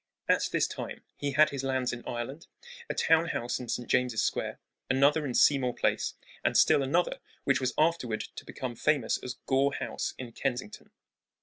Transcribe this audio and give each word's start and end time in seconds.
At 0.27 0.49
this 0.51 0.65
time 0.65 1.03
he 1.15 1.33
had 1.33 1.51
his 1.51 1.63
lands 1.63 1.93
in 1.93 2.03
Ireland, 2.07 2.47
a 2.89 2.95
town 2.95 3.27
house 3.27 3.59
in 3.59 3.69
St. 3.69 3.87
James's 3.87 4.23
Square, 4.23 4.59
another 4.89 5.27
in 5.27 5.35
Seymour 5.35 5.75
Place, 5.75 6.15
and 6.43 6.57
still 6.57 6.81
another 6.81 7.19
which 7.43 7.61
was 7.61 7.75
afterward 7.77 8.21
to 8.21 8.43
become 8.43 8.75
famous 8.75 9.19
as 9.19 9.35
Gore 9.45 9.75
House, 9.75 10.15
in 10.17 10.31
Kensington. 10.31 10.89